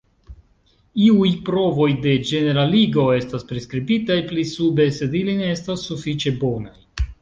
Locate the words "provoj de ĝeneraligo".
1.49-3.05